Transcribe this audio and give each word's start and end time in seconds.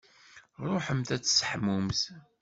Ṛuḥemt 0.65 1.09
ad 1.15 1.21
tseḥmumt. 1.23 2.01